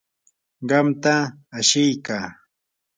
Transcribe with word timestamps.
qamtam 0.69 1.27
ashiykaa. 1.57 2.27